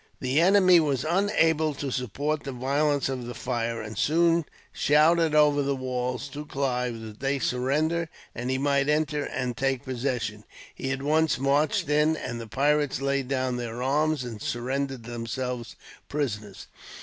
The 0.19 0.41
enemy 0.41 0.79
were 0.79 0.97
unable 1.07 1.75
to 1.75 1.91
support 1.91 2.41
the 2.43 2.51
violence 2.51 3.07
of 3.07 3.27
the 3.27 3.35
fire, 3.35 3.83
and 3.83 3.95
soon 3.95 4.45
shouted 4.73 5.35
over 5.35 5.61
the 5.61 5.75
walls, 5.75 6.27
to 6.29 6.43
Clive, 6.43 6.99
that 7.01 7.19
they 7.19 7.37
surrendered; 7.37 8.09
and 8.33 8.49
he 8.49 8.57
might 8.57 8.89
enter 8.89 9.25
and 9.25 9.55
take 9.55 9.85
possession. 9.85 10.43
He 10.73 10.89
at 10.89 11.03
once 11.03 11.37
marched 11.37 11.87
in, 11.87 12.17
and 12.17 12.41
the 12.41 12.47
pirates 12.47 12.99
laid 12.99 13.27
down 13.27 13.57
their 13.57 13.83
arms, 13.83 14.23
and 14.23 14.41
surrendered 14.41 15.03
themselves 15.03 15.75
prisoners. 16.09 16.65